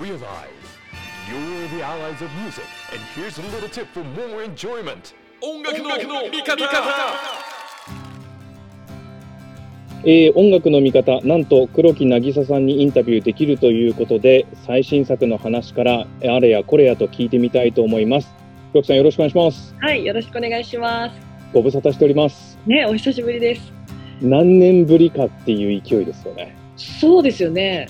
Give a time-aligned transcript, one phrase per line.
[0.00, 0.20] Realize
[1.28, 5.12] you're the allies of music, and here's a little tip for more enjoyment.
[5.42, 5.96] 音楽の
[6.30, 6.56] 味方
[10.04, 18.32] えー音楽の見方、なんと黒木渚さんにインタビューできるということで、最新作の話からえーあれやこれやと聞いてみたいと思います。
[18.70, 19.74] 黒木さんよろしくお願いします。
[19.80, 21.20] はい、よろしくお願いします。
[21.52, 22.56] ご無沙汰しております。
[22.66, 23.72] ね、お久しぶりです。
[24.20, 26.56] 何年ぶりかっていう勢いですよね。
[26.76, 27.88] そうですよね。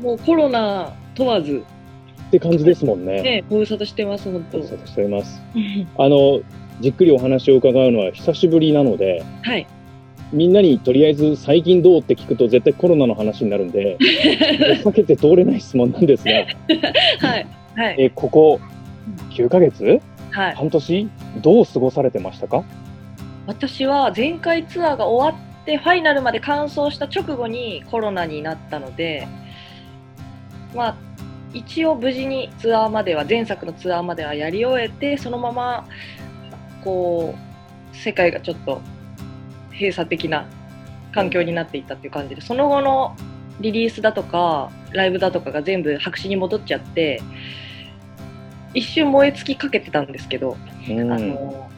[0.00, 1.62] もうコロナ問わず、
[2.28, 3.22] って感じですもんね。
[3.22, 4.70] ね、ご無沙汰してます、本当ご無。
[4.70, 5.42] 沙汰してます。
[5.98, 6.40] あの、
[6.80, 9.66] じっくりお話を伺うのは久しぶりなので、はい。
[10.32, 13.96] みんなにとりあえず最近どうって聞くと絶対コロナの話になるんで、
[14.84, 16.46] 避けて通れない質問なんですが、はい。
[17.74, 17.96] はい。
[17.98, 18.60] えーここ
[19.30, 20.00] 9ヶ月？
[20.30, 20.54] はい。
[20.54, 21.08] 半年？
[21.42, 22.62] どう過ごされてましたか？
[23.46, 29.26] 私は前回ツアーが終わって、ファイナルまで完走した直後にコロナになったので、
[30.76, 30.96] まあ、
[31.52, 35.86] 一応無事にツアーまでは、前作のツアーまではやり終えて、そのまま、
[36.84, 37.34] こ
[37.92, 38.80] う、世界がちょっと
[39.72, 40.46] 閉鎖的な
[41.12, 43.16] 環境になっていったっていう感じで、その後の
[43.60, 47.22] リリースだとか、ライブだとかが全部白紙に戻っちゃって、
[48.74, 50.56] 一瞬燃え尽きかけてたんですけど、
[50.88, 51.12] うん。
[51.12, 51.68] あの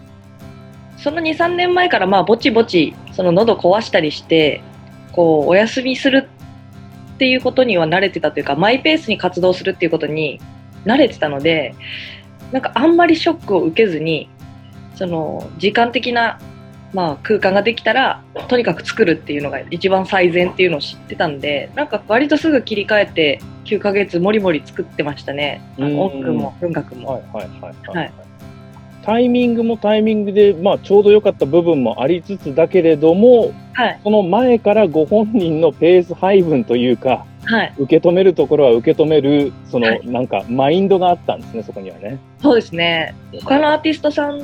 [0.97, 4.63] その23年前からまあぼちぼちその喉壊したりして
[5.13, 6.29] こうお休みする
[7.21, 10.41] っていうことには慣れてたというかマイペースに活動するっていうことに
[10.87, 11.75] 慣れてたので
[12.51, 14.31] なんかあんまりショックを受けずに
[14.95, 16.41] その時間的な、
[16.95, 25.61] まあ、空間ができたらとにかく作るっていうのが一番最善っていうのを知ってたんでなんか割とすぐ切り替えて9ヶ月もりもり作ってましたね。
[25.79, 27.09] 音楽も文学も。
[27.11, 28.30] はいはいはいはい、はい
[29.03, 42.19] タイミングもタイミングで、まあ、ちょうど良かった部分もありつつだけれどもはいその前からご本人のペース配分というかはい受け止めるところは受け止めるその、はいなんかマインドがあったんですねそこにはね。
[42.43, 43.15] そうですね。
[43.43, 44.41] 他のアーティストさん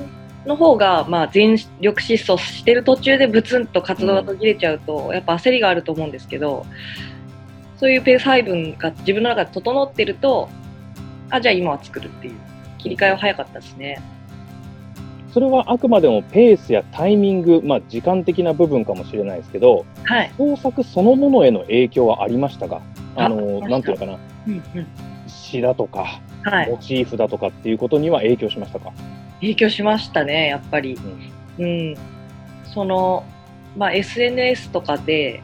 [0.46, 6.64] の方が、まあ、全力疾走してる途中でブツンと活動が途切れちゃうと、やっぱ焦りがあると思うんですけど、
[7.76, 10.48] そういうペース配分が自分の中で整ってると、
[11.30, 12.34] あ、じゃあ今は作るっていう
[12.78, 14.00] 切り替えは早かったですね。
[15.36, 20.32] それはあくまでもペースやタイミング、まあ、時間的な部分かもしれないですけどはい。
[20.38, 22.80] 創作そのものへの影響はありましたが
[23.16, 24.18] あのなんていうのかな？
[24.46, 24.86] うんうん。
[25.26, 26.70] 詩だとか、はい。
[26.70, 28.92] モチーフだとかっていうことには影響しましたか、
[29.42, 30.98] 影響しましたね、やっぱり。
[31.58, 31.94] うん。
[32.72, 33.22] その、
[33.76, 35.42] まあ、SNS とかで、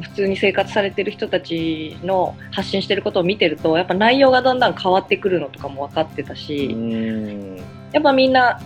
[0.00, 7.56] 普通に生活されてる人たちの発信してることを見てるとやっぱ内容がだんだん変わってくるのとかも分かってたうし、ん
[7.92, 8.60] やっぱみんな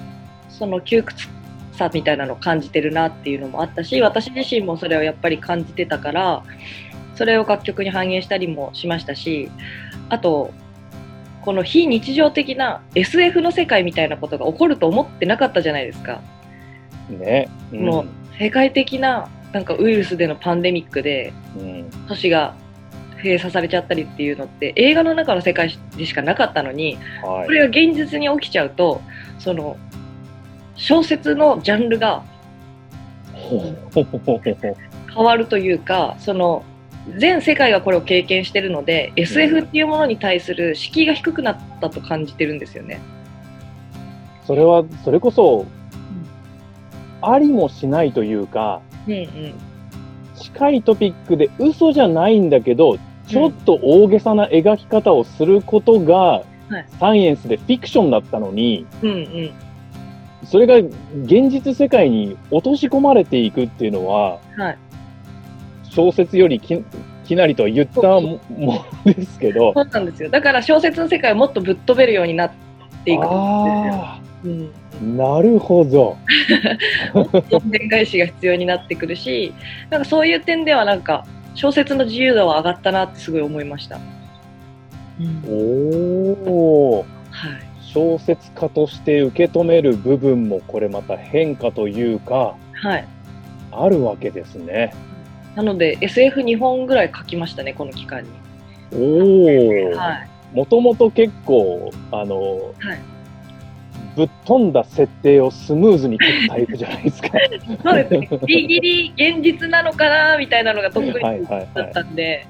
[0.59, 1.29] その窮屈
[1.73, 6.45] さみたいなのを感じてるなっていうのもあったし私自身もそれをやっぱり感じてたから
[7.17, 9.51] それを楽曲に反映したりもしましたし
[10.09, 10.53] あと
[11.43, 16.21] この非日常的な SF の世界みたいなことが起こると思ってなかったじゃないですか。
[17.11, 17.85] ね、うん。
[17.85, 18.07] もう
[18.39, 21.91] 世界的ななんかウイルスでのパンデミックでうん。
[22.07, 22.55] 都市が
[23.17, 27.47] 閉鎖されちゃったりっていうのって映画の中の世界でしかなかったのにはい。
[27.47, 29.03] これが現実に起きちゃうと
[29.41, 29.77] その
[30.77, 32.23] 小説のジャンルが
[35.15, 36.65] 変わるというかその
[37.19, 43.01] 全世界がこれを経験してるので SF っていうものに対する敷居が低くなったと感じてるんですよね。
[44.47, 45.67] それはそれこそ
[47.21, 49.55] ありもしないというかうんうん、
[50.37, 56.45] 近いトピックで嘘じゃないんだけどちょっと大げさな描き方をすることが、は
[56.79, 56.87] い。
[57.01, 59.53] サイエンスでフィクションだったのにうんうん
[60.45, 64.79] それが現実世界に落とし込まれていくっていうのははい、
[65.85, 66.83] 小説よりき
[67.25, 69.73] きなりとは言ったもものですけど。
[69.75, 70.29] そうなんですよ。
[70.29, 72.53] だから小説の世界をもっとぶっ飛べるようになっ
[73.05, 74.83] ていくんですよ。
[75.17, 76.17] なるほど。
[77.15, 79.55] どんでん返しが必要になってくるし
[79.91, 81.25] なんかそういう点ではなんか
[81.55, 83.99] 小説の自由度は上がったなってすごい思いました。
[85.47, 93.09] おおはい小説家として受け止める部分もこれまた変化というかはい、
[93.71, 94.93] あるわけですね。
[95.55, 98.31] なので SF2 本ぐらい書きましたねこの期間に。
[98.93, 100.29] おお、はい。
[100.53, 102.99] もともと結構あの、はい。
[104.17, 107.29] ぶっ飛んだ設定をスムーズに書くタイプじゃないですか。
[107.83, 108.29] そうですね。
[108.47, 112.47] ギリギリ現実なのかなみたいなのが得意はいはいだったんで、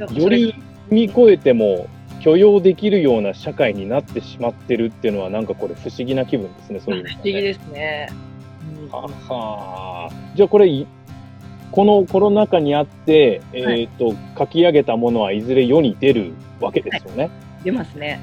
[0.00, 0.54] はい、より
[0.90, 1.86] 踏み越えても
[2.20, 6.80] 許容できるような社会になってしまってるっていうのはなんかこれ不思議な気分ですね。
[6.80, 8.08] そういうのね不思議ですね。
[8.82, 10.86] うんははじゃあこれい
[11.70, 17.30] このコロナ禍にあって、えっ、と、書き上げたものはいずれ世に出るわけですよね。
[17.62, 18.20] 出ますね。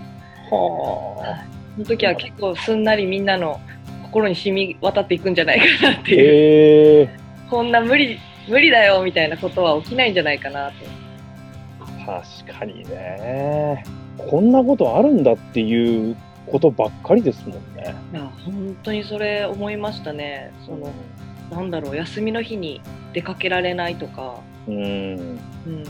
[0.49, 1.45] はあ。
[1.75, 3.59] その時は結構すんなりみんなの
[4.03, 7.19] 心に染み渡っていくんじゃないかなっていう、へえ
[7.49, 11.04] こんな無理、無理だよみたいなことは起きないんじゃないかなと。
[12.05, 13.83] 確かにね。
[14.17, 16.15] こんなことあるんだっていう
[16.47, 17.95] ことばっかりですもんね。
[18.13, 20.53] いや、本当にそれ思いましたね。
[20.65, 20.91] その、
[21.51, 22.81] なんだろう、休みの日に
[23.13, 24.75] 出かけられないとか、うん。
[24.75, 24.79] う
[25.69, 25.83] ん。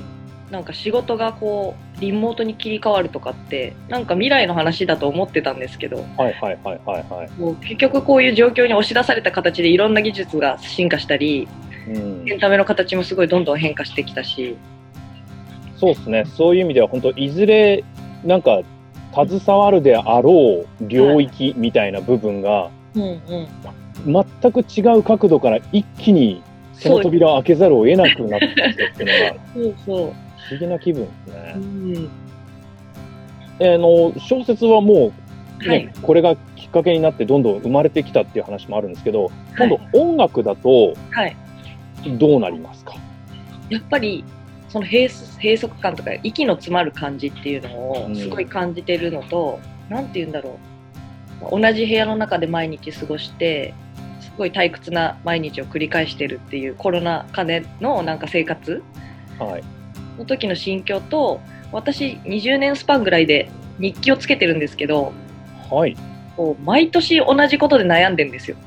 [0.51, 7.31] なんか仕事がこう、リモートに切り替わるとかって、なんか未来の話だと思ってたんですけど、はいはいはいはいはい。
[7.39, 11.47] もう結局こういう状況に押し出された形でいろんな技術が進化したり、
[11.87, 14.57] うんエンタメの形もすごいどんどん変化してきたし、
[15.77, 16.25] そうですね。
[16.25, 17.83] そういう意味では本当いずれ
[18.23, 18.61] なんか
[19.13, 24.25] 携わるであろう領域みたいな部分がうんうん。
[24.41, 26.43] 全く違う角度から一気に
[26.73, 30.13] その扉を開けざるを得なくなってきたっていうのがそうそう。
[30.47, 31.59] 不思議な気分ですねう。
[31.59, 32.09] ん。
[33.59, 35.13] えーあの小説はも
[35.59, 35.93] う、ねはい。
[36.01, 41.35] これがきっかけになってどんどん生まれてきたっていう話もあるんですけど、今度はい音楽だとはい。
[42.19, 42.93] どうなりますか、
[43.69, 44.23] やっぱり、
[44.75, 50.59] その閉塞閉塞感とか息の詰まる感じっていうのをうんすごい感じてるのと、なんて言うんだろ
[51.49, 51.61] う。
[51.61, 53.73] 同じ部屋の中で毎日過ごして、
[54.19, 58.83] すごい退屈な毎日を繰り返してるっていうコロナ禍でのなんか生活
[59.39, 59.63] はい。
[60.19, 61.39] の時の心境と、
[61.71, 63.49] 私20年スパンぐらいで
[63.79, 65.13] 日記をつけてるんですけど、
[65.71, 65.95] はい。
[66.35, 68.57] こう毎年同じことで悩んでんですよ。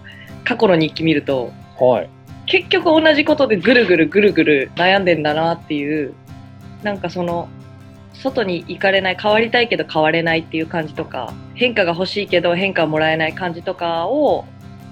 [0.45, 2.09] 過去の日記見ると、はい。
[2.51, 6.15] 結局同じことでぐるぐるぐるぐる悩んでんだなっていう、
[6.83, 7.49] なんかその、
[8.15, 14.45] 外に行かれない、変わりたいけど変われないっていう感じとか、変化が欲しいけど変化をもらえない感じとかを、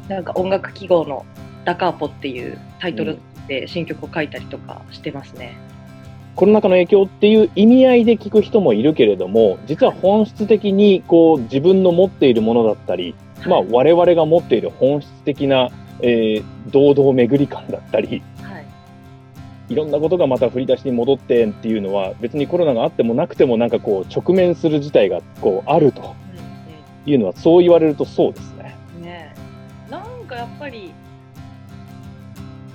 [0.09, 1.25] なんか音楽記号の
[1.65, 3.19] ダカーポっていうタイトル
[3.49, 5.57] で新曲を書いたりとかしてますね。
[6.37, 13.15] コロナ禍の影響っていう意味合いで聞く人もいるけれども、実は本質的にこう自分の持っているものだったり、
[13.47, 15.71] まあ我々が持っている本質的な、
[16.01, 18.67] えー堂々巡り感だったり、はい。
[19.69, 26.15] いろんなことがまた振り出しに戻ってっていうのは別にコロナがあってもなくてもなんかこう直面する事態がこうあると
[27.05, 28.77] いうのはそう言われるとそうですね。
[29.01, 29.35] ね
[29.89, 30.93] えなんかやっぱり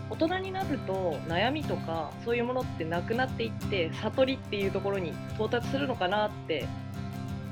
[0.09, 6.67] 大人になると悩みとかそういうものってなくなっていって悟りっていうところに到達するのかなって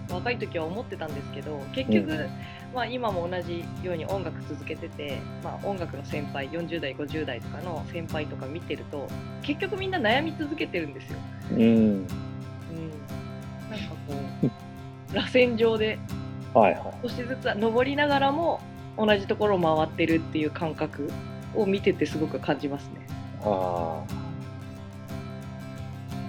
[0.09, 2.29] 若い時は思ってたんですけど結局、うん
[2.73, 9.07] まあ、今も同じように音楽続けてて、まあ、音楽の先輩40代50代とかの先輩とか見てると
[9.41, 11.19] 結局みんな悩み続けてるんですよ。
[11.51, 11.59] うん。
[11.59, 12.07] うん、
[13.69, 14.13] なんかこ
[14.43, 14.49] う
[15.15, 15.97] 螺旋状で。
[17.03, 18.59] 少しずつ登りながらも
[18.97, 21.11] 同じところを回ってるっていう感覚
[21.55, 23.07] を見ててすごく感じますね。
[23.43, 24.29] あー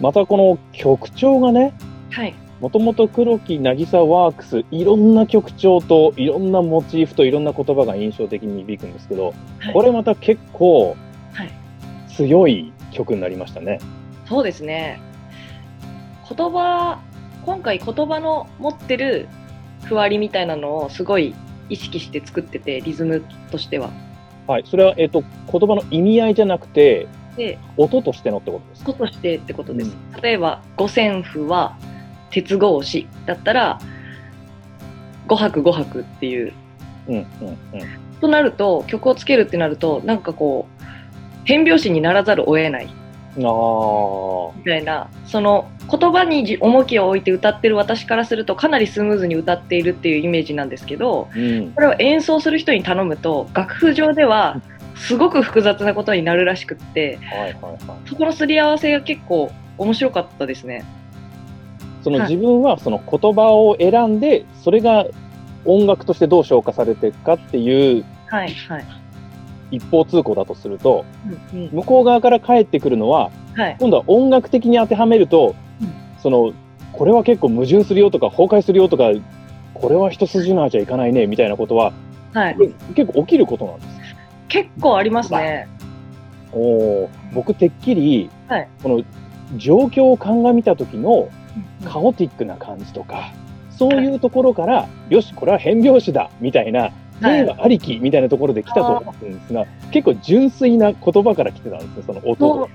[0.00, 1.74] またこの曲調がね、
[2.10, 2.34] はい。
[2.60, 10.96] もともと黒木渚ワークス、いろんな曲調といろんなモチーフといろんな言葉が印象的に響くんですけど、はいこれまた結構
[11.32, 11.50] はい。
[12.08, 13.80] 強い曲になりましたね。
[14.26, 15.00] そうですね。
[16.28, 17.00] 言葉、
[17.46, 19.28] 今回言葉の持ってる
[19.84, 21.34] ふわりみたいなのをすごい
[21.70, 23.90] 意識して作ってて、リズムとしては。
[24.46, 24.64] はい。
[24.66, 27.06] それは、えっ、と、言葉の意味合いじゃなくて、
[27.36, 28.90] で、音としてのってことですか？
[28.90, 29.90] 音としてってことです。
[29.90, 31.76] う例えば、五線譜は
[32.30, 33.78] 鉄格子だったら、
[35.26, 36.52] 五拍五拍っていう
[37.08, 37.56] うん、うん、うん。
[38.20, 40.84] となると曲をつけるってなるとなんかこう
[41.44, 42.94] 変拍子にならざるを得ない
[43.36, 51.72] みたいなその言葉に重きを置いて歌ってる私からするとかなりスムーズに歌っているっていうイメージなんですけどうん。
[51.72, 54.60] これを演奏する人に頼むと楽譜上では
[54.96, 57.78] すごく複雑なことになるらしくってはい、はい、はい。
[58.06, 60.84] そこのすり合わせが結構面白かったですね。
[62.02, 65.06] そのはい自分はその言葉を選んで、それが
[65.64, 68.84] 音楽としてどう消化されていくかっていうはいはい。
[69.72, 71.04] 一方通行だとすると、
[71.52, 75.92] うんうん向こう側から返ってくるのは、はい今度は音楽的に当てはめると、うん
[76.22, 76.52] その、
[76.92, 79.10] これは結構矛盾するよとか、崩壊するよとか、
[79.74, 81.92] これは一筋縄じゃいかないね、みたいなことは、
[82.32, 82.56] はい、
[82.94, 84.00] 結構起きることなんです。
[84.48, 85.68] 結構ありますね。
[86.52, 89.04] おー僕てっきり、はいこの
[89.56, 91.39] 状況を鑑みた時のうん
[91.84, 93.32] カオティックな感じとか、
[93.70, 96.92] そういうところから、よし、これは変拍子だみたいな、はい
[97.22, 102.70] 例がありきみたいなところで来たと思うんですが、結構純粋な言葉から来てたんですね、その音とか。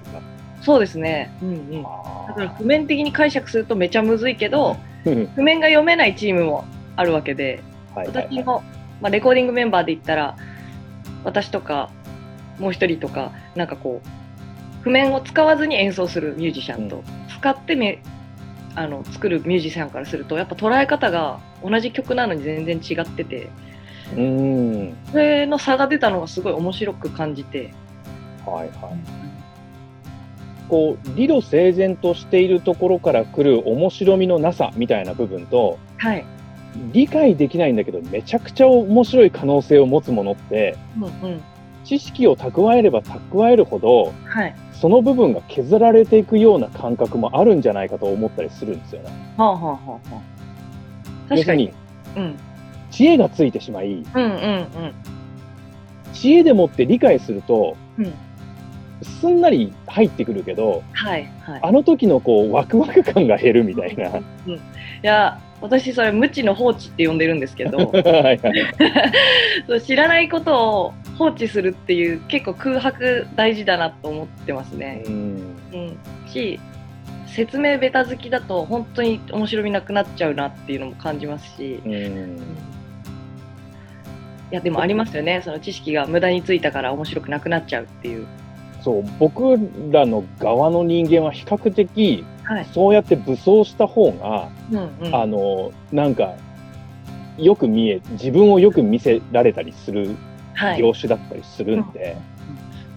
[0.62, 1.32] そうですね。
[1.42, 1.82] うんうん。
[1.82, 1.90] だ
[2.36, 6.66] から譜面的に解釈するとめちゃむずいけど、うん譜面が読めないチームも
[6.96, 7.62] あるわけで、
[7.96, 8.64] はいはいはい私も、
[9.02, 10.36] まあ、レコーディングメンバーで言ったら、
[11.24, 11.90] 私とか、
[12.60, 17.04] もう一人とか、なんかこう、譜面を使わずに演奏するミュージシャンと、うん
[17.36, 18.00] 使ってめ
[18.76, 23.50] あの作るミュージシャンからするとやっぱ捉え方が同じ曲なのに全然違ってて。
[24.16, 24.96] うん。
[25.12, 27.74] それの差が出たのがすごい面白く感じて、
[28.46, 28.70] はいはい。
[30.70, 36.26] こう、理路整然としているところから来る面白みのなさみたいな部分と、はい。
[36.92, 41.42] 理解できないんだけど、めちゃくちゃ面白い可能性を持つものって、うんうん。
[41.84, 49.10] 知識を蓄えれば蓄えるほど、はいその部分が削られていくような感覚もあるんじゃないかと思ったりするんですよね。
[49.38, 51.30] はあはあはあはあ。
[51.30, 51.72] 確かに
[52.16, 52.36] うん
[52.92, 54.06] 知恵がついてしまい、うん。
[54.14, 54.68] うんうん
[56.14, 58.14] 知恵でもって理解すると、うん。
[59.02, 61.60] すんなり入ってくるけど、はいはい。
[61.62, 64.08] あの時のこう、ワクワク感が減るみたいな。
[64.08, 64.22] い
[65.02, 67.92] や私それ無知の放置って呼んでるんですけど。
[69.86, 75.04] 知らないことを放置するっていう結構空白大事だなと思ってますね。
[75.06, 75.56] うん。
[75.74, 75.98] うん、
[76.28, 76.60] し
[77.28, 81.92] 説明ベタ好きだと本当に面白みなくなっちゃうなっていうのも感じますし、うん。
[81.92, 81.96] い
[84.52, 85.42] やでもありますよね。
[85.44, 88.28] その知識が無駄についたから面白くなくなっちゃうっていう。
[88.82, 89.58] そう僕
[89.90, 92.66] らの側の人間は比較的はい。
[92.72, 95.16] そうやって武装した方が、うんうん。
[95.16, 96.36] あのなんか
[97.38, 100.16] よく見え自分をよく見せられたりする
[100.54, 100.80] はい。
[100.80, 102.18] 業種だったりするんで、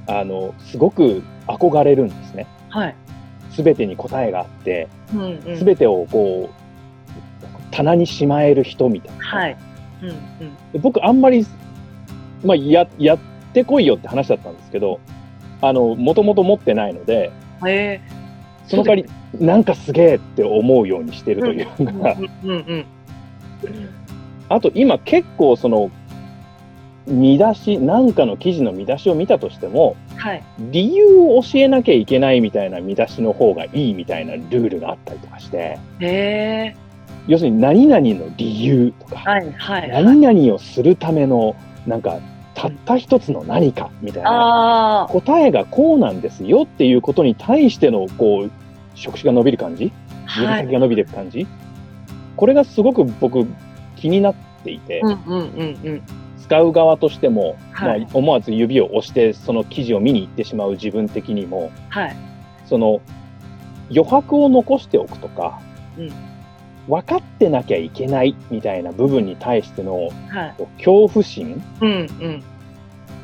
[0.07, 2.47] あのすごく憧れるんですね。
[2.69, 2.95] はい。
[3.51, 5.57] 全てに答えがあってうんうん。
[5.57, 6.69] 全てをこう
[7.73, 9.25] 棚にしまえる人みたいな。
[9.25, 9.57] はい。
[10.03, 10.17] うんうん。
[10.73, 11.47] で僕あんまり、
[12.45, 13.19] まあ、ややっ
[13.53, 15.01] てこいよって話だったんですけど
[15.61, 17.33] あのもともと持ってないので
[17.67, 18.01] へえ
[18.69, 22.87] その代わりなんかすげえって思うようにしてるといううんか、うんうん
[24.51, 25.91] あと今結構その
[27.07, 30.43] 見出しなんかの記事の見出しを見たとしてもはい。
[30.59, 35.79] 理由を教えなきゃいけないみたいな見出しの方がいいみたいなルールがあったりとかして。
[37.27, 40.05] 要するに何々の理由とか、はいはいはい。
[40.05, 41.55] 何々をするための
[41.87, 42.19] なんか
[42.55, 45.07] たった一つの何かみたいな。
[45.11, 48.51] 答えがこうなんですよっていうことに対してのこう
[48.99, 49.85] 触手が伸びる感じ？
[50.37, 50.63] 指はい。
[50.65, 51.47] 先が伸びていく感じ、
[52.37, 53.47] これがすごく僕
[53.97, 56.03] 気になっていて、うんうんうんうん。
[56.41, 58.01] 使う側としても、はい。
[58.01, 62.17] まあ、思わず指を押してその記事を見に行ってしまう自分的にもはい。
[62.67, 63.01] その
[63.91, 65.61] 余白を残しておくとか、
[65.99, 66.13] うん。
[66.89, 70.09] 分かってなきゃいけないみたいな部分に対しての
[70.79, 71.63] 恐怖心？
[71.83, 72.43] うんうん。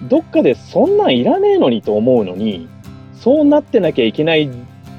[0.08, 2.68] どっかでそんなんいらねえのにと思うのに
[3.14, 4.50] そうなってなきゃいけない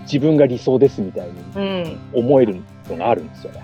[0.05, 1.99] 自分が理想ですみたいにうん。
[2.13, 3.63] 思えるのがあるんですよね。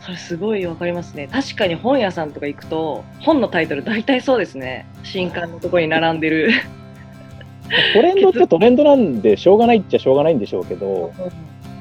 [0.00, 1.28] それすごいわかりますね。
[1.28, 4.86] 確かに本屋さんとか行くと本のタイトル大体そうですね。
[5.04, 6.50] 新刊のところに並んでる。
[7.94, 11.12] トレンドってトレンドなんでしょうがないっちゃしょうがないんでしょうけど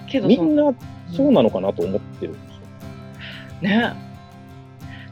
[0.08, 0.74] けどみんな
[1.12, 2.40] そうなのかなと思ってるんで
[3.62, 3.70] すよ。
[3.70, 3.94] ね。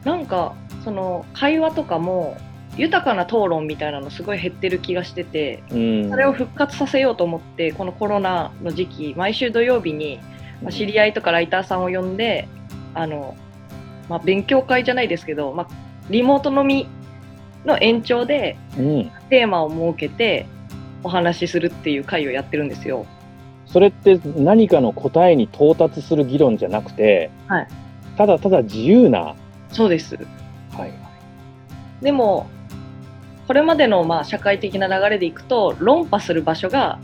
[0.04, 0.54] なんか
[0.84, 2.36] その会話とかも
[2.80, 6.10] 豊かな討論みたいなのすごい減ってる気がしててうん。
[6.10, 10.18] それを復活させようと思ってこのコロナの時期毎週土曜日に
[10.62, 12.48] まあ知り合いとかライターさんを呼んで
[12.94, 13.36] あの、
[14.08, 15.68] まあ、勉強会じゃないですけど、まあ、
[16.08, 16.88] リモート飲み
[17.66, 20.46] の延長でうん、テーマを設けて
[21.02, 23.04] お話しするっていう会をやってるんですよ。
[23.66, 27.68] それって何かの答えに到達する議論じゃなくて、はい。
[28.16, 29.34] ただただ自由な、
[29.70, 30.16] そうです。
[30.72, 30.92] はい、
[32.02, 32.48] でも
[33.50, 37.00] これまでのまあ社会的な流れでいくと論破する場所が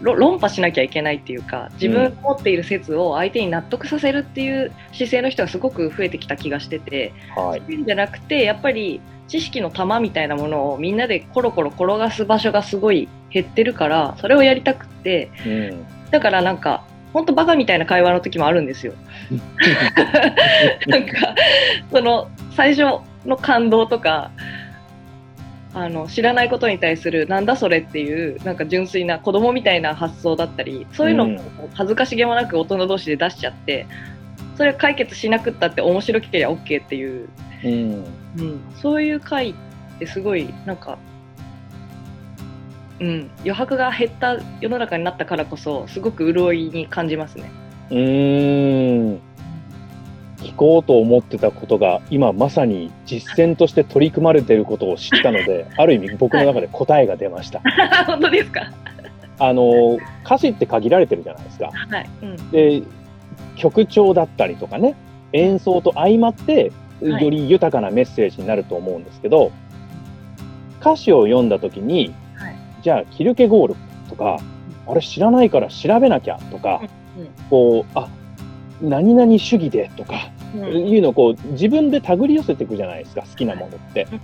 [0.00, 18.92] ろ論破しなきゃいけないっていうか自分が持っている説を相手に納得させるっていう姿勢の人がすごく増えてきた気がしててはい、そういうんじゃなくてやっぱり知識の玉みたいなものをみんなでコロコロ転がす場所がすごい減ってるからそれをやりたくってうん、だからなんか本当バカみたいな会話の時もあるんですよ。
[20.86, 21.34] なんか
[21.90, 24.30] その最初の感動とか
[25.74, 31.40] あの知らないことに対するなんだそれっていうなんか純粋な子供みたいな発想だったりそういうのも
[31.74, 33.86] 恥ずかしげもなく大人同士で出しちゃって
[34.56, 37.28] それを解決しなくったって面白ければ OK っていう、
[37.64, 38.04] うん、
[38.38, 39.54] うん、そういう回っ
[39.98, 40.98] てすごいなんか。
[43.00, 47.48] うん、余白が減った世の中になったからこそすごく潤いに感じますね。
[47.90, 49.20] うーん、
[50.40, 57.60] 聞こうと思ってたことが今まさに実践として取り組まれていることを知ったので、 ある意味僕の中で答えが出ました。
[58.06, 58.62] 本当ですか？
[59.40, 61.70] あの歌詞って限られてるじゃないですか。
[61.72, 62.06] はい。
[62.22, 62.50] うん。
[62.50, 62.82] で
[63.56, 64.94] 曲調だったりとかね
[65.32, 69.52] 演奏と相まってはいより豊かなメッセージになると思うんですけど、
[70.80, 73.74] 歌詞を読んだ時に、はいじゃあ「キルケゴール」
[74.08, 74.38] とか、
[74.86, 76.80] あれ知らないから調べなきゃとか、
[77.16, 78.08] うんうんこう、あ、
[78.80, 80.88] 何々主義でとか、うん。
[80.88, 84.06] いうのをこう自分で手繰り寄せていくじゃないですか、好きなものって。
[84.12, 84.20] うん。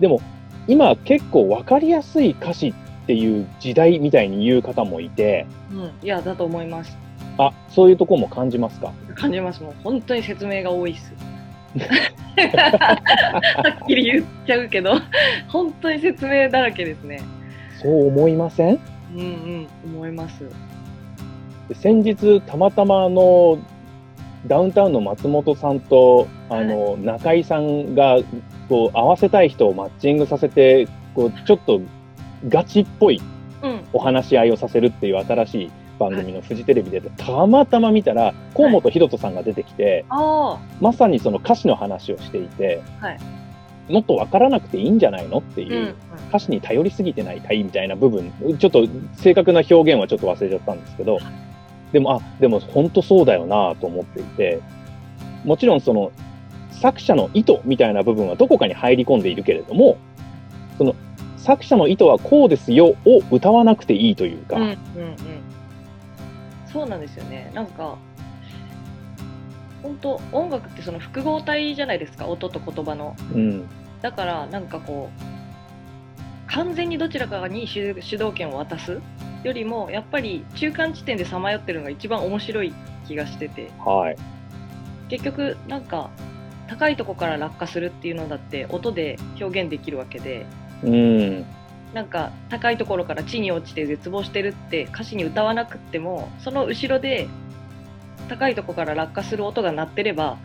[0.00, 0.20] でも、
[0.66, 6.96] 今結構分かりやすい歌詞っていう時代みたいに言う方もいて、うん、いやだと思います。
[7.38, 8.92] あ、そういうとこも感じますか？
[9.14, 9.62] 感じます。
[9.62, 11.14] もう本当に説明が多いっす。
[12.38, 14.94] はっきり言っちゃうけど
[15.48, 17.20] 本当に説明だらけですね。
[17.82, 18.78] そう思いません？
[19.14, 19.66] うんうん。
[19.96, 20.44] 思います
[21.68, 23.58] で先日たまたまあの
[24.46, 28.18] ダウンタウンの松本さんとあの、中井さんが
[28.68, 31.80] こう合わせたい人をマッチングさせてこうちょっと
[32.48, 33.20] ガチっぽい
[33.62, 33.84] うん。
[33.92, 43.18] お話し合いをさせるっていう新しい番組のフジテレビでたまたま見たら河本大翔さんが出てきて、あまさにその歌詞の話をしていて、はい。
[43.88, 45.94] もっと分からなくていいんじゃないのってあいう、うん。
[46.28, 51.18] 歌詞に頼りすぎてないかいみたいな部分ちょっと正確な表現はちょっと忘れちゃったんですけど
[51.92, 54.60] でもあでも本当そうだよなと思っていて。
[55.44, 56.12] もちろんその
[56.70, 59.96] 作者の意図みたいな部分はどこかに入り込んでいるけれども
[60.76, 60.94] その
[61.36, 64.76] 作者の意図はこうですよを歌わなくていいというか、うんうんうん。
[66.70, 67.50] そうなんですよね。
[67.54, 67.96] なんか
[69.82, 73.16] 本当音楽ってその複合体じゃないですか音と言葉の。
[73.32, 73.64] うん。
[74.02, 79.00] だからなんかこう完全にどちらかに主主導権を渡す
[79.44, 82.74] よりもやっぱり中間地点でさまよってるのが一番面白い
[83.06, 83.70] 気がしてて。
[83.84, 84.16] はい。
[85.08, 86.10] 結局なんか
[86.68, 90.46] 高いとこから落下するっていうのだって音で表現できるわけで。
[90.82, 91.44] うん。
[91.94, 97.28] なんか高いところから地に落ちて絶望してるって歌詞に歌わなくってもその後ろで
[98.28, 100.36] 高いところから落下する音が鳴ってれば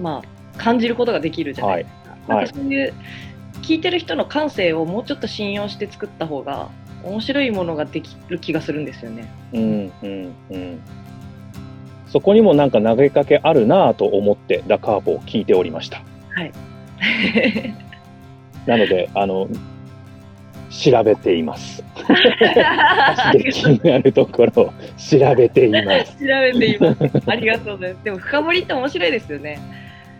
[0.00, 2.10] まあ感じることができるじゃないですか。
[2.10, 2.44] はい。
[2.44, 2.94] なんかそういう
[3.60, 6.70] 聞いてる人の感性をもうちょっと信用して作った方が
[7.04, 9.28] 面白いものができる気がするんですよね。
[9.52, 10.80] うんうんうん
[12.08, 16.52] そこにもなんか投げかけあるなぁと思ってダカーボを聞いておりましたはい。
[18.66, 19.48] なのであの
[20.70, 21.84] 調べています
[23.32, 27.22] で気になるところを調べています 調べています。
[27.26, 28.04] ありがとうございます。
[28.04, 29.58] でも深掘りって面白いですよね。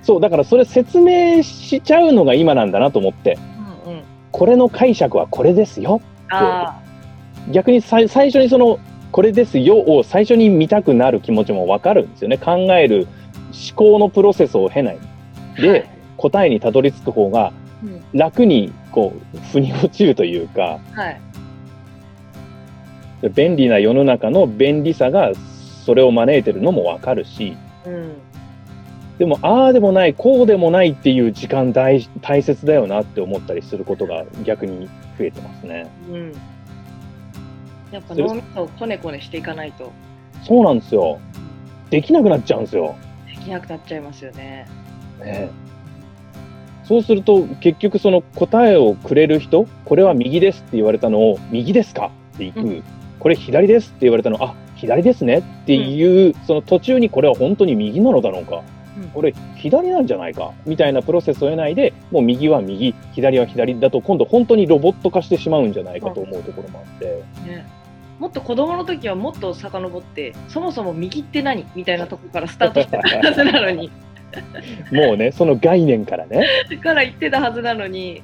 [0.03, 3.39] そうだからそれ説明しちゃうのが今なんだなと思って
[3.87, 4.03] うんうん。
[4.33, 6.81] これの解釈はこれですよあ
[7.51, 8.79] 逆に最初にその
[9.13, 13.07] これですよを最初に見たくなる気持ちもわかるんですよね考える
[13.69, 14.99] 思考のプロセスを経ない
[15.59, 15.61] あ。
[15.61, 21.21] で、はい答えにたどり着く方がうん楽にこう腑に落ちるというかはい。
[23.35, 25.33] 便利な世の中の便利さが
[25.85, 28.15] それを招いてるのもわかるしうん。
[29.19, 35.91] でもああでもないこうでもないっていう時間大大切だよなって思ったりすることが逆に増えてますね。
[36.11, 36.33] うん。
[37.93, 39.93] やっぱ脳みそをこねこねしていかないと
[40.43, 41.21] そうなんですよ。
[41.91, 42.97] できなくなっちゃうんですよ。
[43.27, 44.67] できなくなっちゃいますよね。
[45.21, 45.51] ね
[46.85, 52.11] そうすると結局その答えをくれる人これは右ですって言われたのを右ですか？
[52.35, 52.85] っていく、うん
[53.21, 58.65] これ左ですって言われたのあ左ですねっていう、その途中にこれは本当に右なのだろうかうん
[59.13, 67.67] これ左なんじゃないかみたいなプロセスを得ないでもう右は右左は左だと今度本当にロボット化してしまうんじゃないかと思うところもあって、ね。
[68.19, 73.91] もっと子供の時はもっと遡ってそもそも右って何みたいなとこからスタートしてたはずなのに
[74.93, 76.47] もうねその概念からね
[76.83, 78.23] から言ってたはずなのに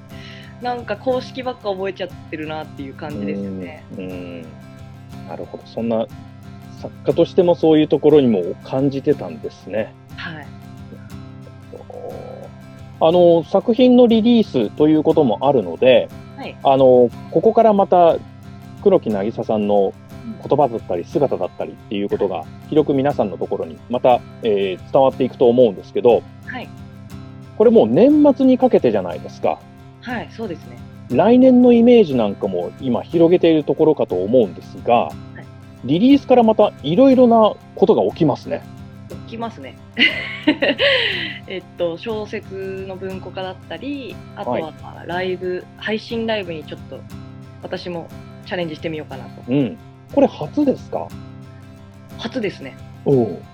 [0.62, 3.84] なんか公式ばっか覚えちゃってるなっていう感じですよね。
[3.98, 4.46] うんうん
[5.28, 6.06] なるほどそんな
[6.80, 9.94] 作家としてもそういうところにも感じてたんですね。
[10.16, 10.46] はい。
[13.00, 16.56] あの作品のリリースということもあるのではい。
[16.62, 18.16] あのここからまた
[18.82, 19.92] 黒木渚さんの
[20.46, 26.68] 言葉だったり姿だったりっていうことが広く皆さんのところにまた、えー伝わっていくと思うんですけどはい。
[27.56, 29.58] これもう年末にかけてじゃないですか
[30.00, 30.28] はい。
[30.32, 30.78] そうですね。
[31.10, 35.10] 来年のイメージなんかも今広げているところかと思うんですが、
[35.84, 38.62] リリースからまたいろいろなことが起きますね。
[39.30, 39.76] 起きますね。
[41.46, 44.72] えっと小説の文庫化だったりあとは
[45.06, 46.98] ライブ、配信ライブにちょっと
[47.62, 48.08] 私も
[48.46, 49.30] チャレンジしてみようかなと。
[49.48, 49.76] うん。
[50.12, 51.06] これ初ですか？
[52.18, 52.76] 初ですね。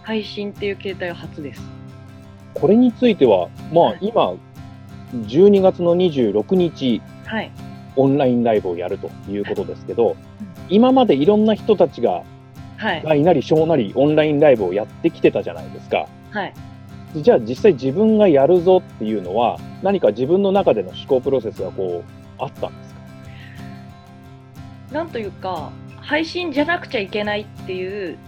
[0.02, 1.62] 配信っていう形態は初です。
[2.54, 3.98] これについては、まあはい。
[4.00, 4.32] 今、
[5.14, 7.50] 12月の26日、はい。
[7.96, 10.16] オンラインライブをやるということですけど、
[10.70, 12.22] 今までいろんな人たちが、
[12.76, 13.02] はい。
[13.02, 16.06] 大なり小なりオンラインライブをやってきてたじゃないですか。
[16.30, 16.54] はい。
[17.16, 23.00] じゃあ実際自分がやるぞっていうのは、何か自分の中での思考プロセスがこう、あったんですか？
[24.92, 28.18] なんというか配信じゃなくちゃいけないっていう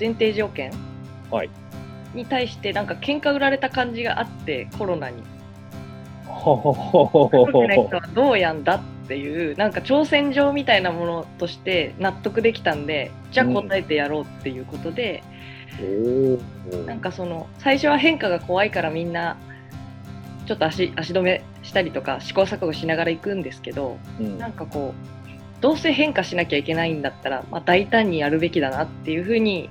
[0.00, 0.72] 前提条件？
[1.30, 1.50] はい。
[2.14, 5.22] に対してなんか喧嘩売られた感じがあってコロナに。
[6.26, 8.80] ほほほほほ黒くない人はどうやんだ
[9.12, 15.22] っていうなんか挑戦状みたいなものとして納得できたんでじゃあ答えてやろうっていうことで、
[16.86, 19.36] なんかその最初は変化が怖いからみんな
[20.46, 24.38] ちょっと足足止めしたりとか試行錯誤しながら行くんですけどうん。
[24.38, 29.68] なんかこうどうせ変化しなきゃいけないんだったら、まあ、大胆にやるべきだなっていうふうに、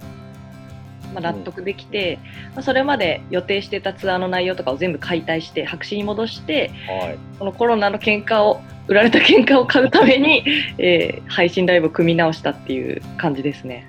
[1.14, 2.20] まあ、納得できて、
[2.54, 7.20] まあ、それまで予定してたツアーの内容とかを全部解体して白紙に戻してはい。
[7.40, 10.44] このコロナの喧嘩を売られた喧嘩を買うために、
[10.78, 13.88] えー配信ライブを組み直したっていう感じですね。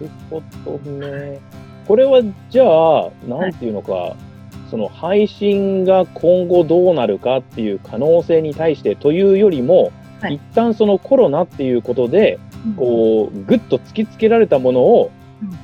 [0.00, 0.10] なる
[0.64, 1.38] ほどね。
[1.86, 4.16] これはじゃあ、なんていうのか、
[4.68, 10.34] その配信が今後どうなるかっていう可能性に対してというよりも、はい。
[10.34, 12.40] 一旦そのコロナっていうことで、
[12.76, 15.10] こう、ぐっと突きつけられたものを、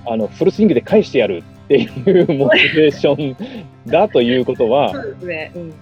[0.07, 3.37] あの、フルスイングで返してやるっていうモチベーション
[3.87, 5.75] だということはそ、うですね、うん。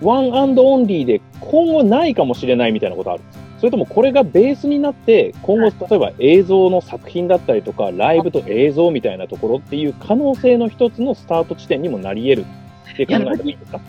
[0.00, 3.22] ワンアンドオンリーで今後ないかもしれないみたいなことある。
[3.22, 12.46] んですかそれともこれがベースになって今後例えば映像の作品だったりとかライブと映像みたいなところっていう可能性の一つのスタート地点にもなり得る
[12.92, 13.80] って考えていいですか？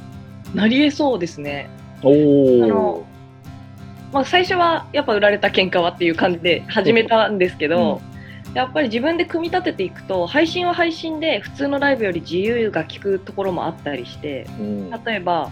[0.53, 1.67] なりえそうですね。
[2.03, 3.03] お
[4.13, 7.99] まあ、最初はやっぱ売られた喧嘩はっていう感じで始めたんですけど、
[8.53, 14.89] やっぱり自分で組み立てていくと配信は配信で普通のライブより自由が利くところもあったりしてうん。
[14.89, 15.51] 例えば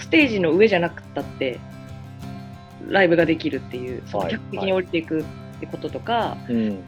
[0.00, 1.60] ステージの上じゃなくったって
[2.88, 5.24] ライブができるっていうそのはい客席に降りていくっ
[5.60, 6.82] てこととか、うん。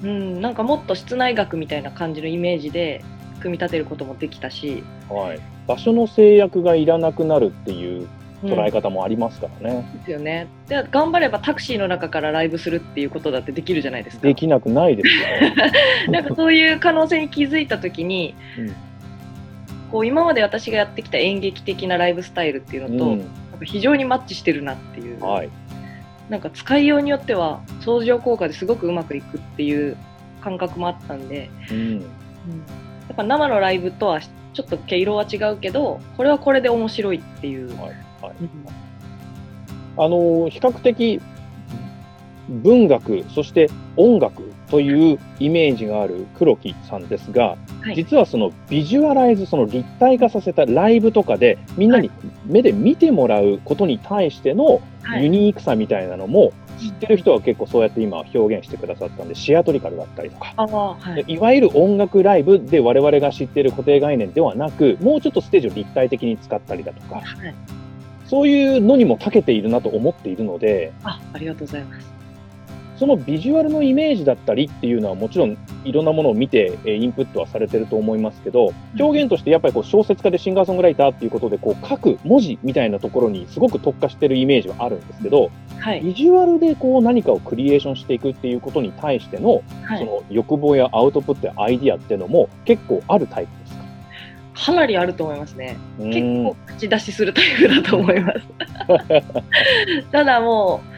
[0.00, 3.02] うん、なんかもっと室内楽みたいな感じのイメージで
[3.40, 8.06] 組み立てることもできたし、はい、場所の制約がいらなくなるっていう
[8.40, 8.52] うん。
[8.52, 10.46] 捉え方もありますからね、ですよね。
[10.68, 14.22] で頑張ればタクシーの中からライブするっていうことだってできるじゃないですか。
[14.22, 15.54] できなくないですよね。
[16.08, 18.87] なんかそういう可能性に気づいたときに、うん
[19.90, 23.30] こう今まで私がやってきた演劇的なライブスタイルっていうのと、うん。
[23.64, 25.50] 非常にマッチしてるなっていう、はい。
[26.28, 29.96] なんか使いようによっては相乗効果ですごくうまくいくっていう
[30.40, 32.00] 感覚もあったんで、うん。
[32.00, 32.06] や
[33.12, 37.68] っぱ生のライブとはちょっと毛色は違うけどこれはこれで面白いっていう。
[37.80, 37.90] はい
[38.22, 38.34] はい。
[38.40, 38.50] うん。
[39.96, 41.20] あの比較的
[42.48, 47.94] 文学そして音楽というイメージがある黒木さんですが、はい。
[47.94, 52.10] 実はそのビジュアライズその立体化させたライブとかでみんなに
[52.46, 55.24] 目で見てもらうことに対してのはい。
[55.24, 60.52] ユニークさみたいなのも知ってる人は結構そうやって今表現してくださったんでシアトリカルだったりとか。
[60.56, 61.32] はい。
[61.32, 67.24] いわゆる音楽ライブで我々が知っている固定概念ではなくもうちょっとステージを立体的に使ったりだとかはい。
[68.26, 72.17] そういうのにも長けているなと思っているのであありがとうございます。
[72.98, 86.00] そのビジュアルのイメージだったりっていうのはもちろんいろんなものを見てえーインプットはされてると思いますけど表現としてやっぱりこう小説家でシンガーソングライターっていうことでこう書く文字みたいなところにすごく特化してるイメージはあるんですけどはい。
[86.00, 93.78] ビジュアルでこう何かをクリエーションしていくっていうことに対してのはい、その欲望やアウトプットやアイディアっていうのも結構あるタイプですか？
[94.66, 95.76] かなりあると思いますね。
[95.98, 96.44] 結うん。
[96.46, 98.40] 構口出しするタイプだと思います。
[100.10, 100.97] ただもう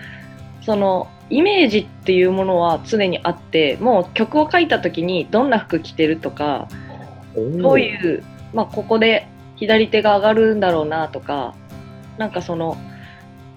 [0.71, 6.69] そのイメージっていうものは常にあってもう曲を書いた時にどんな服着てるとか
[7.35, 8.23] どういう、
[8.55, 11.57] まあ、ここで左手が上がるんだろうなとか
[12.19, 12.77] なんかその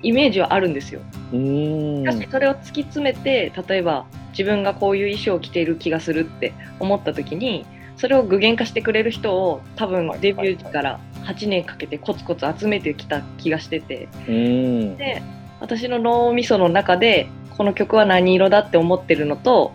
[0.01, 1.01] イメージはあるんですよ。
[1.31, 7.63] しかしそれを突き詰めて例えば自分がこういう衣装を着ている気がするって思った時に
[7.95, 14.07] それを具現化してくれる人を多分はいデビューから8年かけてコツコツ集めてきた気がしてて。
[14.25, 15.21] で
[15.63, 19.71] 私の脳みその中でこの曲は何色だって思ってるのと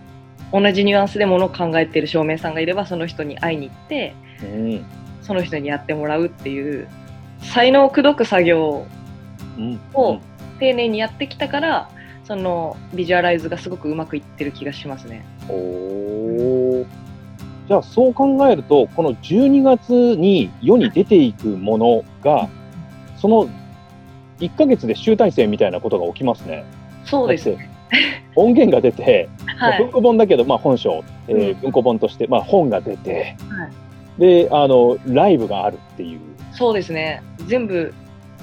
[0.53, 4.85] 同じニュアンスでものを考えてる照明さんがいればその人に会いに行ってうん
[5.23, 6.87] その人にやってもらうっていう
[7.41, 8.85] 才能を口説く作業
[9.57, 9.79] うん。
[9.95, 10.19] を
[10.59, 11.89] 丁寧にやってきたから
[12.23, 15.25] そのビジュアライズがすごくうまくいってる気がしますね。
[15.49, 16.85] おー。
[17.67, 22.47] じゃあそう考えるとこの12月に世に出ていくものが
[23.17, 23.49] その
[24.39, 26.65] 1ヶ月で集大成みたいなことが起きますね。
[27.05, 27.69] そうですだって
[28.35, 36.19] 音源が出て、 まあはい文庫本だけど、まあ、本書、えーうん文庫本として、まあ、本が出て、はいであのライブがあるっていう。
[36.51, 37.93] そうですね全部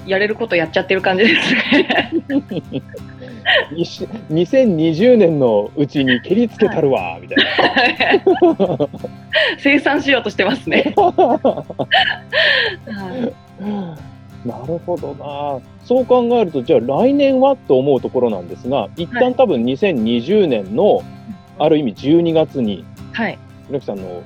[0.07, 2.11] やれることやっちゃってる感じですね。
[3.75, 7.37] いし2020年のうちに蹴りつけたるわ、みたい
[8.17, 8.89] な。
[9.59, 10.93] 生産しようとしてますね。
[10.95, 11.69] は
[13.59, 14.16] い
[14.47, 15.59] なるほどな。
[15.85, 21.01] そう考えると、じゃあ来年はと思うところなんですが、一旦多分2020年の
[21.59, 23.37] ある意味12月に、はい。
[23.67, 24.23] 村木さんの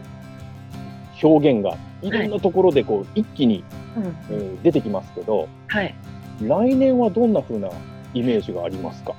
[1.23, 3.63] 表現がいろんなところでこう一気に、
[3.97, 5.95] うんえー出てきますけど、はい。
[6.41, 7.69] 来年はどんな風な
[8.13, 9.13] イメージがありますか？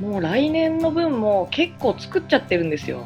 [0.00, 3.04] もう来年の分も結構作っちゃってるんですよ。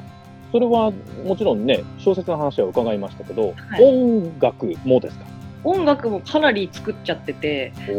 [0.53, 0.93] それは
[1.27, 5.25] もちろんね、小説の話は伺いましたけど、はい音楽もですか？
[5.65, 7.93] 音楽もかなり作っちゃってて、そ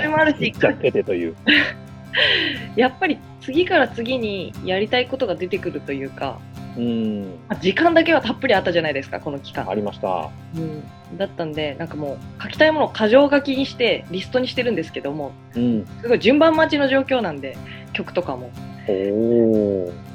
[0.00, 1.34] れもあるし作っちゃっててという。
[2.76, 6.38] やっぱり次から次にやりたいことが出てくるというか、
[6.76, 9.68] うん、まあ時間だけはたっぷりあったじゃないですか、この期間。
[9.68, 10.30] ありました。
[10.56, 15.86] うん、だったんで、なんかもう書きたいものを箇条書きにしてリストにしてるんですけども、うん。
[16.02, 17.56] すごい順番待ちの状況なんで、
[17.92, 18.50] 曲とかも。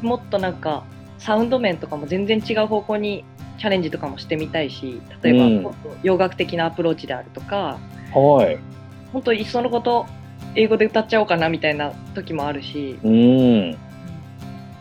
[0.02, 0.84] もっとなんか
[1.18, 3.26] サウンド面とかも全然違う方向に
[3.60, 7.78] チャレンジとかもしてみたいし例えばうん洋楽的なアプローチであるとか、
[8.14, 8.58] はい。
[9.12, 10.06] 本当いっそのこと
[10.56, 13.78] 英語で歌っちゃおうかなみたいな時もあるしうん。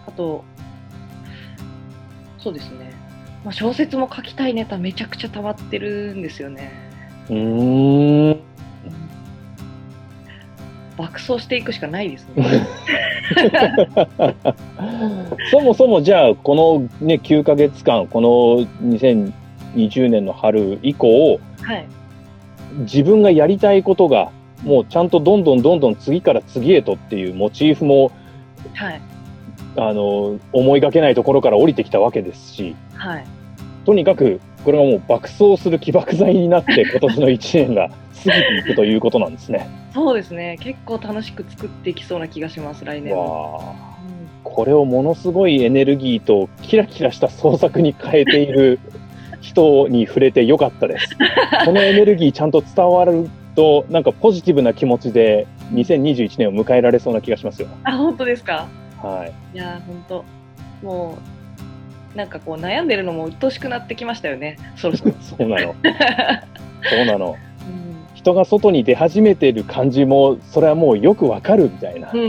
[0.07, 0.45] あと
[2.39, 2.93] そうですね、
[3.45, 6.73] まあ、小説も書きたいネタめちゃくちゃ溜まってるんですよね
[7.29, 8.48] うーん。
[10.99, 12.67] 爆走していくしかないですね。
[15.53, 18.29] そもそもじゃあ、このね、9ヶ月間、この
[18.83, 21.87] 2020年の春以降、はい。
[22.81, 24.33] 自分がやりたいことが、
[24.65, 28.11] もうちゃんとどんどんどんどん次から次へとっていうモチーフも、
[28.75, 29.01] はい。
[29.77, 33.25] あの、思いがけないところから降りてきたわけですし、はい。
[33.87, 37.95] とにかく、これがもう爆走する起爆剤になって、 今年の1年が過
[38.25, 39.67] ぎていくということなんですね。
[39.95, 43.65] そうですね結構楽しく作っていきそうな気がします来年も、わあ。
[44.03, 48.79] うんこれをものすごいエネルギーとキラキラした創作に変えている
[49.41, 51.17] 人に触れてよかったです。
[51.65, 57.69] このエネルギーちゃんと伝わると、なんかポジティブな気持ちで2021年を迎えられそうな気がしますよ。
[57.85, 58.67] あ本当ですか？
[59.03, 59.33] はい。
[59.57, 60.25] いやー、ほんと、
[60.83, 61.38] もう、
[62.15, 65.15] なんかこう、悩んでるのも鬱陶しくなってきましたよね、そろそろ。
[65.21, 65.75] そうなの。
[66.91, 67.37] そうなの。
[67.63, 72.11] うん人が外に出始めてる感じも、それはもうよくわかるみたいな。
[72.13, 72.25] うんう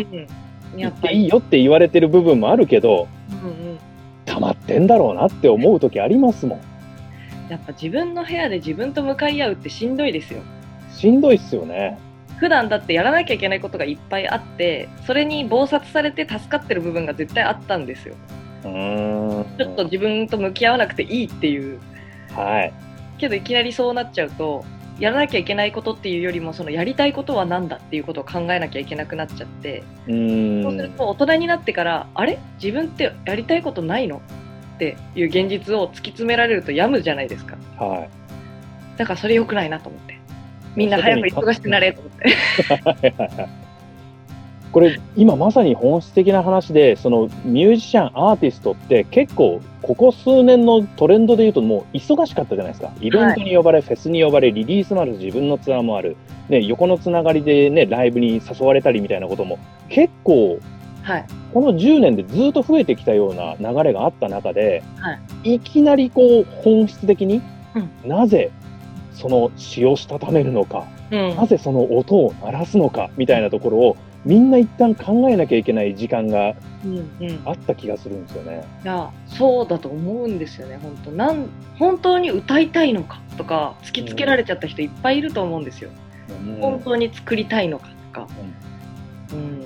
[0.76, 1.08] ん、やっぱり。
[1.08, 3.08] 言っていいよって言われてる部分もあるけど、
[3.44, 3.80] うんうん、
[4.26, 6.60] 溜まってんだろうなって思う時ありますもん。
[7.50, 10.42] やっぱ自分の部屋で自分と向かい合うってしんどいですよ。
[10.92, 11.98] しんどいっすよね。
[12.38, 18.16] 普段だってやらなきゃいけないことがいっぱいあって、それに忙殺されて助かってる部分が絶対あったんですよ。
[18.64, 19.58] うーん。
[19.58, 21.80] ちょっと自分と向き合わなくていいっていう。
[22.36, 22.74] はい。
[23.18, 24.64] けどいきなりそうなっちゃうと、
[25.00, 30.64] やらなきゃいけないことっていうよりも、そのやりたいことは何だっていうことを考えなきゃいけなくなっちゃって、うーん。
[30.64, 32.40] そうすると大人になってから、あれ？
[32.62, 34.22] 自分ってやりたいことないの？
[34.76, 37.58] っていう現実を突き詰められると病むじゃないですか。
[37.78, 38.10] はい。
[38.98, 40.20] だからそれ良くないなと思って。
[40.76, 42.10] みんな早く忙しくなれと思
[42.92, 43.14] って。
[44.72, 52.92] これ今まさに本質的な話でそのミュージシャンアーティストって結構ここ数年のトレンドで言うともう忙しかったじゃないですか。
[53.02, 56.16] イベントに呼ばれ、フェスに呼ばれリリースもある自分のツアーもある、
[56.48, 59.58] ね、横のつながりで、ね、ライブに誘われたりみたいなことも
[59.90, 60.60] 結構
[61.02, 61.26] はい。
[61.54, 65.60] この10年でずっと増えてきたような流れがあった中で、、はい。
[65.60, 67.42] きなりこう本質的に、
[68.06, 68.52] うなぜ
[69.14, 71.36] その詩をしたためるのか、うん。
[71.36, 76.56] なぜその音を鳴らすのかみたいなところをみんな一旦考えなきゃいけない時間が
[76.86, 77.30] うんうん。
[77.30, 78.64] いあった気がするんですよね。
[78.84, 85.90] や、そうだと思うんですよね、本当なん、本当に歌いたいのかとか、突きつけられちゃった人いっぱいいると思うんですよ。
[86.62, 88.28] 本当に作りたいのかとか。
[89.34, 89.66] うん。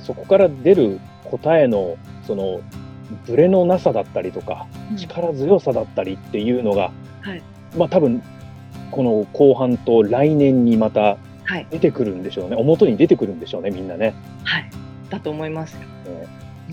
[0.00, 1.96] そこから出る答えの
[2.26, 2.60] その
[3.26, 7.42] ブレのなさだったりとか力強さだったりっていうのが、はい
[7.76, 8.22] まあ多分
[8.90, 11.66] この後半と来年にまたはい。
[11.70, 14.14] 出てくるんでしょうね表に出てくるんでしょうねみんなね。
[14.44, 14.70] はい。
[15.10, 15.80] だと思いますよ。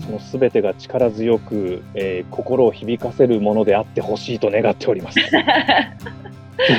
[0.00, 5.20] その全てが力強く、えー心を響かせるものであってほしいと願っております。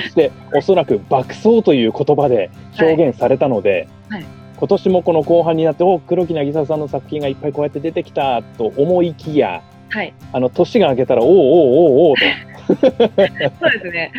[0.03, 2.49] そしておそらく爆走という言葉で
[2.79, 4.25] 表現されたので、はい
[4.61, 10.13] 今年もこの後半になってお黒木渚さんの作品がいっぱいこうやって出てきたと思いきやはい。
[10.31, 14.11] あの年が明けたらおうおうおうおうと そうですね。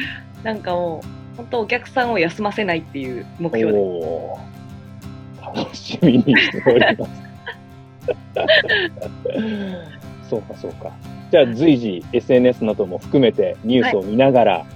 [0.43, 3.79] なんかもう、本当お客さんを休ませないっていう目標で。
[3.79, 4.53] おー
[5.55, 7.11] 楽しみにしております。
[10.31, 10.93] そうかそうか。
[11.31, 14.67] じゃあ随時 SNS なども含めてニュースを見ながら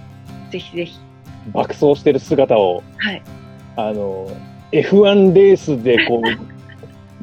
[0.51, 0.99] ぜひぜひ。
[1.53, 3.23] 爆走してる姿を、はい。
[3.77, 4.29] あの
[4.73, 6.23] F1 レースでこう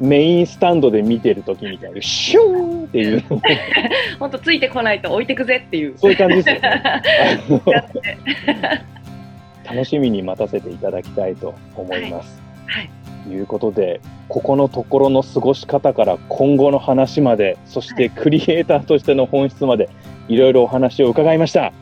[0.02, 3.22] メインスタンドで見てる時みたいなシューンっていう
[4.18, 5.98] 本当ついてこないと置いてくぜっていう。
[5.98, 6.92] そういう感じですよね。
[9.74, 12.40] 楽しみに待たせていただきたいと思います。
[12.66, 12.90] はい。
[13.24, 19.88] ということで、ここのところの過ごし方から今後の話まで、そしてクリエイターとしての本質まで、
[20.28, 21.72] いろいろお話を伺いました。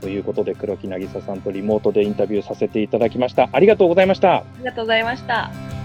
[0.00, 3.48] ということで、黒木渚さんとリモートでインタビューさせていただきました。
[3.52, 4.36] ありがとうございました。
[4.36, 5.81] ありがとうございました。